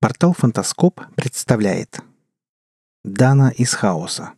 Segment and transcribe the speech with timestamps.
[0.00, 1.98] Портал «Фантаскоп» представляет
[3.02, 4.34] Дана из хаоса.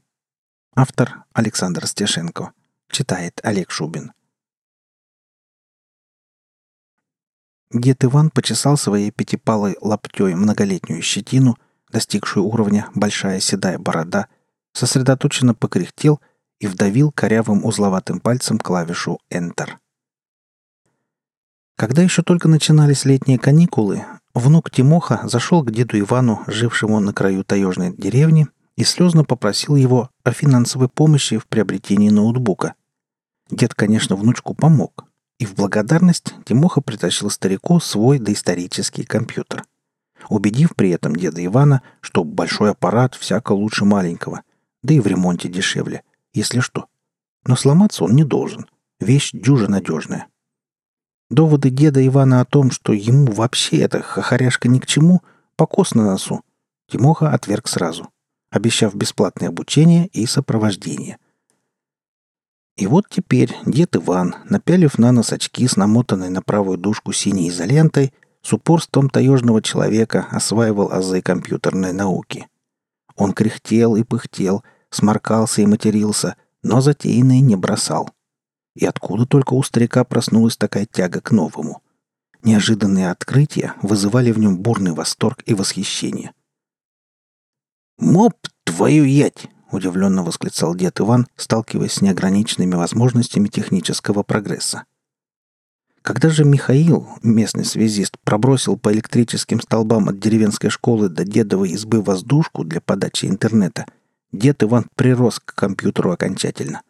[0.74, 2.54] Автор Александр Стешенко.
[2.90, 4.14] Читает Олег Шубин.
[7.70, 11.58] Дед Иван почесал своей пятипалой лаптей многолетнюю щетину,
[11.90, 14.28] достигшую уровня большая седая борода,
[14.72, 16.22] сосредоточенно покряхтел
[16.58, 19.76] и вдавил корявым узловатым пальцем клавишу Enter.
[21.80, 24.04] Когда еще только начинались летние каникулы,
[24.34, 30.10] Внук Тимоха зашел к деду Ивану, жившему на краю таежной деревни, и слезно попросил его
[30.22, 32.74] о финансовой помощи в приобретении ноутбука.
[33.50, 35.06] Дед, конечно, внучку помог,
[35.38, 39.64] и в благодарность Тимоха притащил старику свой доисторический компьютер,
[40.28, 44.42] убедив при этом деда Ивана, что большой аппарат всяко лучше маленького,
[44.82, 46.02] да и в ремонте дешевле,
[46.34, 46.88] если что.
[47.46, 48.66] Но сломаться он не должен.
[49.00, 50.26] Вещь дюжа надежная.
[51.30, 55.22] Доводы деда Ивана о том, что ему вообще эта хохоряшка ни к чему,
[55.56, 56.42] покос на носу,
[56.88, 58.08] Тимоха отверг сразу,
[58.50, 61.18] обещав бесплатное обучение и сопровождение.
[62.76, 67.48] И вот теперь дед Иван, напялив на нос очки с намотанной на правую дужку синей
[67.48, 72.48] изолентой, с упорством таежного человека осваивал азы компьютерной науки.
[73.16, 78.10] Он кряхтел и пыхтел, сморкался и матерился, но затеянное не бросал—
[78.74, 81.82] и откуда только у старика проснулась такая тяга к новому?
[82.42, 86.32] Неожиданные открытия вызывали в нем бурный восторг и восхищение.
[87.98, 94.84] «Моп, твою ять!»— удивленно восклицал дед Иван, сталкиваясь с неограниченными возможностями технического прогресса.
[96.02, 102.00] Когда же Михаил, местный связист, пробросил по электрическим столбам от деревенской школы до дедовой избы
[102.00, 103.84] воздушку для подачи интернета,
[104.32, 106.80] дед Иван прирос к компьютеру окончательно.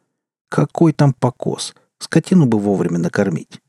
[0.51, 1.75] Какой там покос?
[2.01, 3.63] Скотину бы вовремя накормить.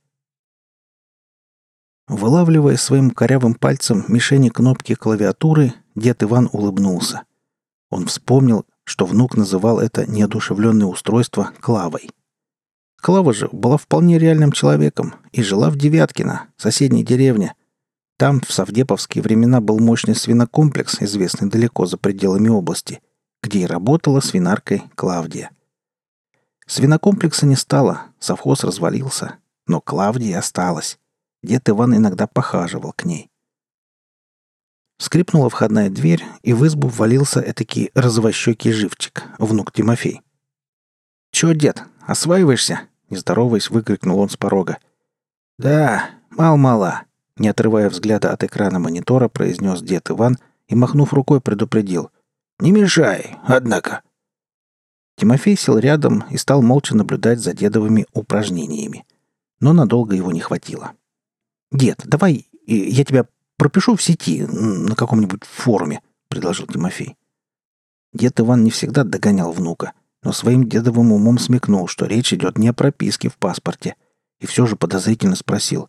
[2.07, 7.21] Вылавливая своим корявым пальцем мишени кнопки клавиатуры, дед Иван улыбнулся.
[7.91, 12.09] Он вспомнил, что внук называл это неодушевленное устройство Клавой.
[12.99, 17.53] Клава же была вполне реальным человеком и жила в Девяткино, соседней деревне.
[18.17, 23.01] Там в совдеповские времена был мощный свинокомплекс, известный далеко за пределами области,
[23.43, 25.51] где и работала свинаркой Клавдия–
[26.67, 30.99] Свинокомплекса не стало, совхоз развалился, но Клавдия осталась.
[31.43, 33.29] Дед Иван иногда похаживал к ней.
[34.99, 40.21] Скрипнула входная дверь, и в избу ввалился этакий розовощекий живчик, внук Тимофей.
[41.31, 44.77] «Чё, дед, осваиваешься?»— нездороваясь, выкрикнул он с порога.
[45.57, 47.03] «Да, мал-мало»,—
[47.37, 52.11] не отрывая взгляда от экрана монитора, произнес дед Иван и, махнув рукой, предупредил.
[52.59, 54.03] «Не мешай, однако».
[55.21, 59.05] Тимофей сел рядом и стал молча наблюдать за дедовыми упражнениями.
[59.59, 60.93] Но надолго его не хватило.
[61.71, 67.17] «Дед, давай я тебя пропишу в сети, на каком-нибудь форуме»,— предложил Тимофей.
[68.13, 69.93] Дед Иван не всегда догонял внука,
[70.23, 73.97] но своим дедовым умом смекнул, что речь идет не о прописке в паспорте,
[74.39, 75.87] и все же подозрительно спросил.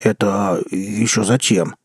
[0.00, 1.76] «Это еще зачем?»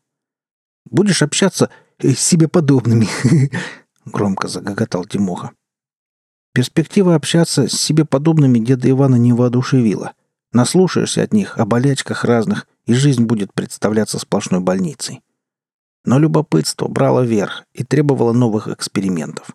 [0.84, 3.06] «Будешь общаться с себе подобными»,—
[4.04, 5.52] громко загоготал Тимоха.
[6.56, 10.14] Перспектива общаться с себе подобными деда Ивана не воодушевила.
[10.52, 15.20] Наслушаешься от них о болячках разных, и жизнь будет представляться сплошной больницей.
[16.06, 19.54] Но любопытство брало верх и требовало новых экспериментов.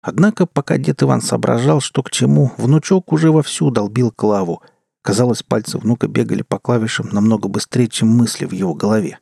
[0.00, 4.62] Однако, пока дед Иван соображал, что к чему, внучок уже вовсю долбил клаву.
[5.02, 9.18] Казалось, пальцы внука бегали по клавишам намного быстрее, чем мысли в его голове.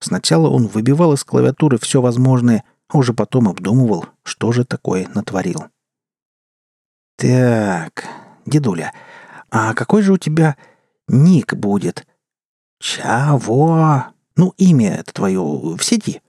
[0.00, 5.66] Сначала он выбивал из клавиатуры все возможное, а уже потом обдумывал, что же такое натворил.
[7.18, 8.04] «Так,
[8.46, 8.92] дедуля,
[9.50, 10.56] а какой же у тебя
[11.08, 12.06] ник будет?»
[12.78, 14.04] «Чего?
[14.36, 16.22] Ну, имя это твое в сети?»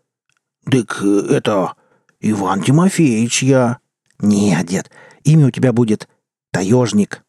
[0.66, 1.76] «Дык, это
[2.20, 3.78] Иван Тимофеевич я».
[4.18, 4.90] «Не, дед,
[5.24, 6.10] имя у тебя будет
[6.52, 7.24] Таежник.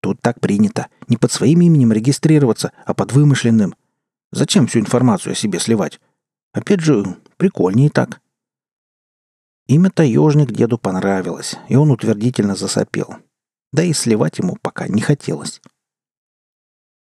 [0.00, 0.86] Тут так принято.
[1.06, 3.74] Не под своим именем регистрироваться, а под вымышленным.
[4.30, 6.00] Зачем всю информацию о себе сливать?
[6.54, 7.04] Опять же,
[7.36, 8.21] прикольнее так».
[9.66, 13.16] Имя таежник деду понравилось, и он утвердительно засопел.
[13.72, 15.60] Да и сливать ему пока не хотелось.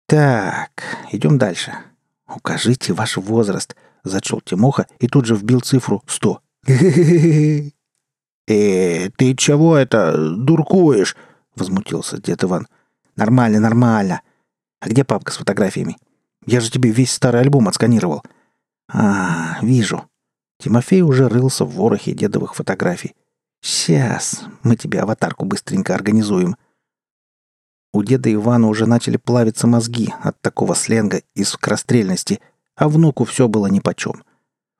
[0.07, 0.71] «Так,
[1.11, 1.73] идем дальше.
[2.27, 6.41] Укажите ваш возраст»,— зачел Тимоха и тут же вбил цифру сто.
[8.47, 11.15] «Э, ты чего это дуркуешь?»—
[11.55, 12.67] возмутился дед Иван.
[13.15, 14.21] «Нормально, нормально.
[14.81, 15.97] А где папка с фотографиями?
[16.45, 18.23] Я же тебе весь старый альбом отсканировал».
[18.89, 20.10] «А, вижу.
[20.61, 23.15] Тимофей уже рылся в ворохе дедовых фотографий.
[23.61, 26.55] «Сейчас мы тебе аватарку быстренько организуем».
[27.93, 32.39] У деда Ивана уже начали плавиться мозги от такого сленга и скорострельности,
[32.75, 34.23] а внуку все было нипочем.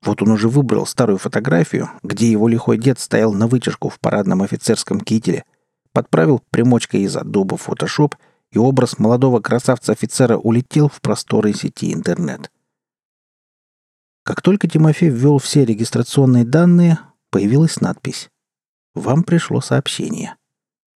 [0.04, 4.44] Вот он уже выбрал старую фотографию, где его лихой дед стоял на вытяжку в парадном
[4.44, 5.46] офицерском кителе,
[5.94, 8.14] подправил примочкой из Adobe Photoshop,
[8.52, 12.52] и образ молодого красавца-офицера улетел в просторы сети интернет.
[14.32, 17.00] Как только Тимофей ввел все регистрационные данные,
[17.32, 18.30] появилась надпись.
[18.96, 20.38] «Вам пришло сообщение».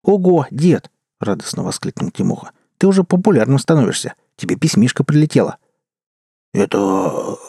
[0.02, 2.50] «Ого, дед!»— радостно воскликнул Тимоха.
[2.76, 4.16] «Ты уже популярным становишься.
[4.36, 5.56] Тебе письмишко прилетело».
[6.52, 6.78] «Это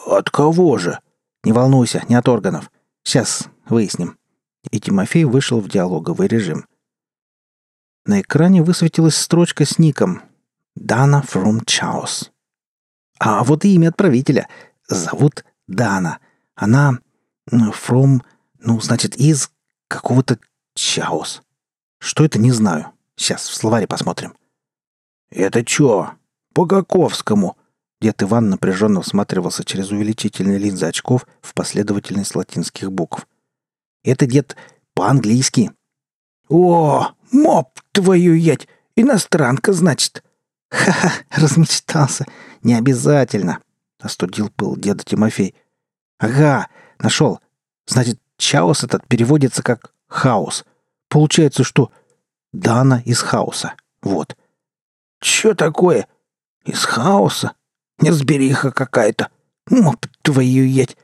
[0.06, 1.00] от кого же?»
[1.42, 2.72] «Не волнуйся, не от органов.
[3.02, 4.16] Сейчас выясним».
[4.70, 6.64] И Тимофей вышел в диалоговый режим.
[8.06, 10.22] На экране высветилась строчка с ником
[10.76, 12.30] «Дана from Chaos».
[13.18, 14.48] А вот и имя отправителя.
[14.88, 16.20] Зовут Дана.
[16.54, 16.98] Она
[17.50, 18.22] from,
[18.58, 19.50] ну, значит, из
[19.88, 20.38] какого-то
[20.76, 21.40] Chaos.
[21.98, 22.92] Что это, не знаю.
[23.16, 24.34] Сейчас в словаре посмотрим.
[25.30, 26.12] «Это чё?
[26.52, 27.56] По Гаковскому?»
[28.00, 33.26] Дед Иван напряженно всматривался через увеличительные линзы очков в последовательность латинских букв.
[34.02, 34.56] «Это, дед,
[34.94, 35.72] по-английски».
[36.48, 38.68] «О, моп твою ять!
[38.96, 40.22] Иностранка, значит!»
[40.70, 42.26] «Ха-ха, размечтался.
[42.62, 43.60] Не обязательно»,—
[44.04, 45.54] остудил пыл деда Тимофей.
[46.18, 46.68] «Ага,
[46.98, 47.40] нашел.
[47.86, 50.64] Значит, чаос этот переводится как хаос.
[51.08, 51.90] Получается, что
[52.52, 53.74] Дана из хаоса.
[54.02, 54.36] Вот».
[55.20, 56.06] «Чё такое?
[56.64, 57.54] Из хаоса?»
[57.98, 59.30] Неразбериха какая-то.
[59.70, 60.96] Моп твою ять.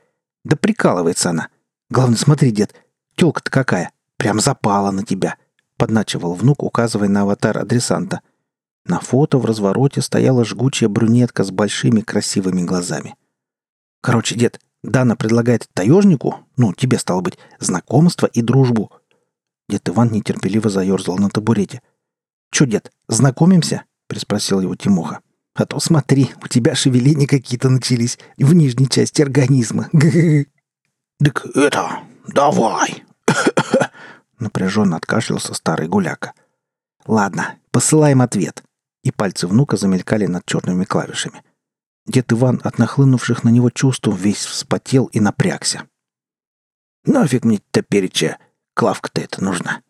[0.43, 1.49] Да прикалывается она.
[1.89, 2.75] Главное, смотри, дед,
[3.15, 3.91] тёлка-то какая.
[4.17, 5.37] Прям запала на тебя.
[5.77, 8.21] Подначивал внук, указывая на аватар адресанта.
[8.85, 13.15] На фото в развороте стояла жгучая брюнетка с большими красивыми глазами.
[14.01, 18.91] Короче, дед, Дана предлагает таежнику, ну, тебе, стало быть, знакомство и дружбу.
[19.69, 21.81] Дед Иван нетерпеливо заерзал на табурете.
[22.51, 25.21] «Чё, дед, знакомимся?»— приспросил его Тимоха.
[25.53, 29.89] А то смотри, у тебя шевеления какие-то начались в нижней части организма.
[31.19, 33.03] Так это, давай.
[34.39, 36.33] Напряженно откашлялся старый гуляка.
[37.05, 38.63] Ладно, посылаем ответ.
[39.03, 41.43] И пальцы внука замелькали над черными клавишами.
[42.05, 45.87] Дед Иван от нахлынувших на него чувств весь вспотел и напрягся.
[47.05, 48.37] «Нафиг мне тепереча
[48.73, 49.81] клавка-то это нужна?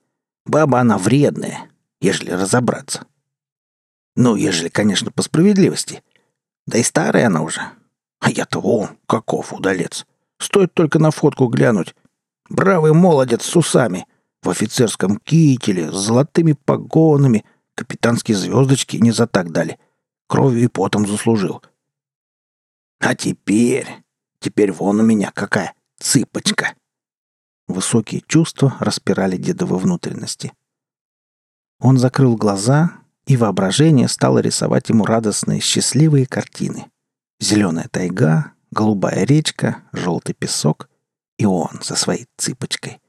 [0.46, 1.69] Баба она вредная,
[2.00, 3.06] ежели разобраться.
[4.16, 6.04] Ну, ежели, конечно, по справедливости.
[6.68, 7.62] Да и старая она уже.
[8.19, 10.06] А я-то, о, каков удалец.
[10.40, 11.96] Стоит только на фотку глянуть.
[12.50, 14.06] Бравый молодец с усами.
[14.44, 17.46] В офицерском кителе, с золотыми погонами.
[17.76, 19.80] Капитанские звездочки не за так дали.
[20.28, 21.62] Кровью и потом заслужил.
[23.00, 23.88] А теперь...
[24.40, 26.74] Теперь вон у меня какая цыпочка.
[27.68, 30.52] Высокие чувства распирали дедовы внутренности.
[31.80, 36.88] Он закрыл глаза, и воображение стало рисовать ему радостные, счастливые картины.
[37.40, 40.90] Зеленая тайга, голубая речка, желтый песок
[41.42, 43.00] и он со своей цыпочкой.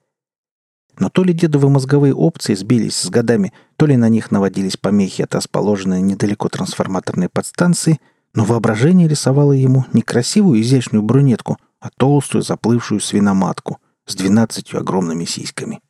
[0.98, 5.22] Но то ли дедовы мозговые опции сбились с годами, то ли на них наводились помехи
[5.22, 8.00] от расположенной недалеко трансформаторной подстанции,
[8.34, 15.24] но воображение рисовало ему не красивую изящную брюнетку, а толстую заплывшую свиноматку с двенадцатью огромными
[15.24, 15.80] сиськами.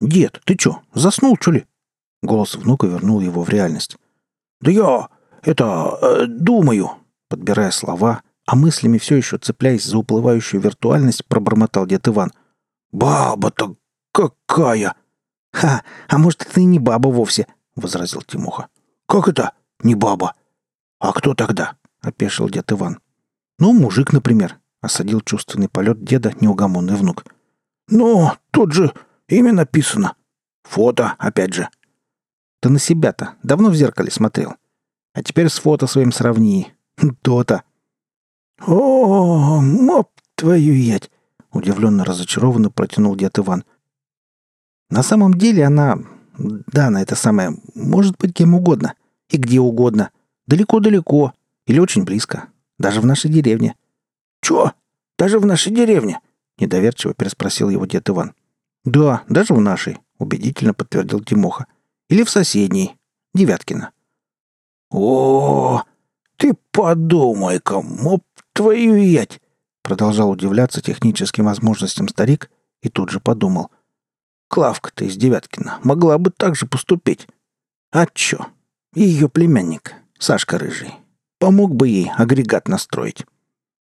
[0.00, 1.66] «Дед, ты чё, заснул, чё ли?»
[2.22, 3.96] Голос внука вернул его в реальность.
[4.60, 5.08] «Да я...
[5.42, 5.98] это...
[6.00, 6.90] Э, думаю...»
[7.28, 12.32] Подбирая слова, а мыслями все еще цепляясь за уплывающую виртуальность, пробормотал дед Иван.
[12.92, 13.76] «Баба-то
[14.12, 14.94] какая!»
[15.52, 15.82] «Ха!
[16.08, 18.68] А может, это и не баба вовсе?»— возразил Тимоха.
[19.06, 19.52] «Как это?
[19.82, 20.34] Не баба?
[20.98, 23.00] А кто тогда?»— опешил дед Иван.
[23.58, 27.24] «Ну, мужик, например»,— осадил чувственный полет деда неугомонный внук.
[27.88, 28.92] «Ну, тут же
[29.28, 30.16] имя написано.
[30.64, 31.68] Фото, опять же»,
[32.60, 34.54] ты на себя-то давно в зеркале смотрел.
[35.14, 36.72] А теперь с фото своим сравни.
[37.22, 37.62] То-то.
[38.66, 41.10] О, моп твою ять!
[41.52, 43.64] Удивленно разочарованно протянул дед Иван.
[44.90, 45.98] На самом деле она...
[46.36, 47.56] Да, на это самое...
[47.74, 48.94] Может быть кем угодно.
[49.30, 50.10] И где угодно.
[50.46, 51.32] Далеко-далеко.
[51.66, 52.48] Или очень близко.
[52.78, 53.76] Даже в нашей деревне.
[54.40, 54.72] Чё?
[55.18, 56.20] Даже в нашей деревне?
[56.58, 58.34] Недоверчиво переспросил его дед Иван.
[58.84, 61.66] Да, даже в нашей, убедительно подтвердил Тимоха.
[62.08, 62.98] Или в соседней,
[63.34, 63.92] Девяткино.
[64.90, 65.82] «О,
[66.36, 69.40] ты подумай-ка, моп твою ять!»
[69.88, 72.50] Продолжал удивляться техническим возможностям старик
[72.82, 73.70] и тут же подумал.
[74.48, 77.26] «Клавка-то из Девяткина могла бы так же поступить.
[77.90, 78.48] А чё?
[78.94, 80.92] Ее племянник, Сашка Рыжий,
[81.38, 83.24] помог бы ей агрегат настроить.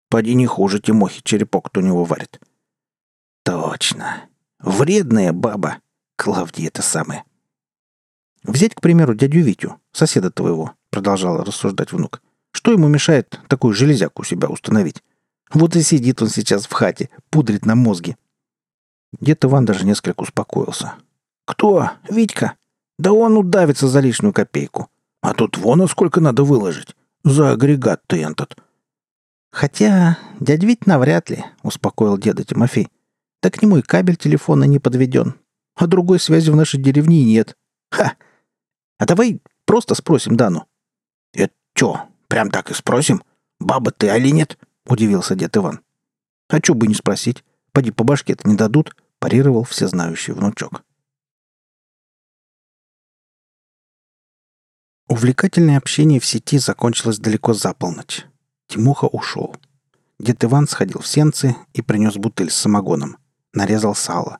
[0.07, 2.39] Поди не хуже Тимохи черепок-то у него варит».
[3.43, 4.29] «Точно.
[4.59, 5.79] Вредная баба.
[6.15, 7.25] Клавдия это самая.
[8.43, 12.21] Взять, к примеру, дядю Витю, соседа твоего, продолжал рассуждать внук.
[12.53, 15.03] Что ему мешает такую железяку у себя установить?
[15.53, 18.17] Вот и сидит он сейчас в хате, пудрит на мозге.
[19.19, 20.93] Дед Иван даже несколько успокоился.
[21.45, 21.91] «Кто?
[22.09, 22.55] Витька?
[22.97, 24.89] Да он удавится за лишнюю копейку.
[25.21, 26.95] А тут вон сколько надо выложить.
[27.23, 28.57] За агрегат-то этот».
[29.51, 32.89] «Хотя дядь Вить навряд ли»,— успокоил деда Тимофей.
[33.41, 35.35] «Да к нему и кабель телефона не подведен.
[35.75, 37.55] А другой связи в нашей деревне нет.
[37.91, 38.15] Ха!
[38.97, 40.67] А давай просто спросим Дану».
[41.33, 43.23] «Это чё, прям так и спросим?
[43.59, 45.81] Баба ты али нет?»— удивился дед Иван.
[46.49, 47.43] «А чё бы не спросить?
[47.71, 50.83] Поди по башке-то не дадут»,— парировал всезнающий внучок.
[55.09, 58.25] Увлекательное общение в сети закончилось далеко за полночь.
[58.67, 59.55] Тимуха ушел.
[60.19, 63.17] Дед Иван сходил в сенцы и принес бутыль с самогоном.
[63.53, 64.39] Нарезал сало.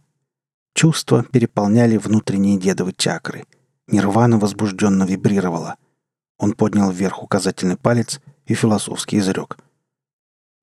[0.73, 3.45] Чувства переполняли внутренние дедовы чакры.
[3.87, 5.77] Нирвана возбужденно вибрировала.
[6.37, 9.57] Он поднял вверх указательный палец и философски изрек.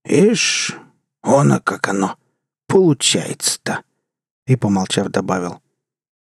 [0.04, 0.76] «Ишь,
[1.23, 2.18] оно как оно!»
[2.75, 3.82] получается-то?»
[4.49, 5.62] И, помолчав, добавил.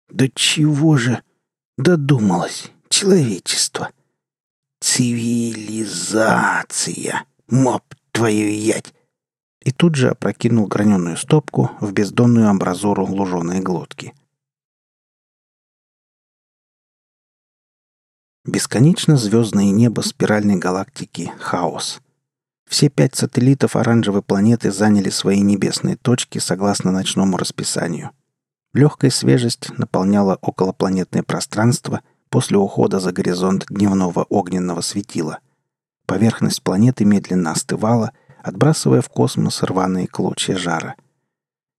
[0.09, 1.21] «Да чего же
[1.77, 3.91] додумалось человечество?
[4.79, 7.25] Цивилизация!
[7.49, 8.93] Моп твою ять!»
[9.59, 14.13] И тут же опрокинул граненую стопку в бездонную амбразуру луженой глотки.
[18.45, 21.99] Бесконечно звездное небо спиральной галактики— хаос—
[22.67, 28.11] все пять сателлитов оранжевой планеты заняли свои небесные точки согласно ночному расписанию.
[28.73, 35.39] Легкая свежесть наполняла околопланетное пространство после ухода за горизонт дневного огненного светила.
[36.05, 38.11] Поверхность планеты медленно остывала,
[38.43, 40.95] отбрасывая в космос рваные клочья жара.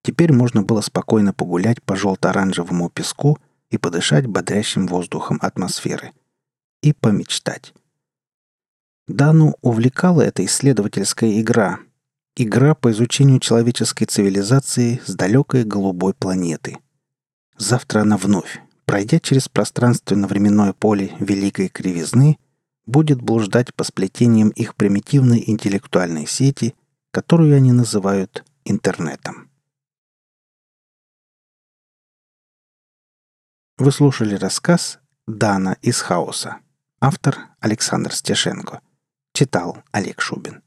[0.03, 3.39] Теперь можно было спокойно погулять по желто-оранжевому песку
[3.71, 6.13] и подышать бодрящим воздухом атмосферы.
[6.83, 7.75] И помечтать.
[9.09, 11.81] Дану увлекала эта исследовательская игра.
[12.37, 16.77] Игра по изучению человеческой цивилизации с далекой голубой планеты.
[17.57, 22.39] Завтра она вновь, пройдя через пространственно-временное поле великой кривизны,
[22.85, 26.75] будет блуждать по сплетениям их примитивной интеллектуальной сети,
[27.11, 29.51] которую они называют интернетом.
[33.79, 36.59] Вы слушали рассказ «Дана из хаоса».
[37.01, 38.83] Автор Александр Стешенко.
[39.39, 40.65] Читал Олег Шубин.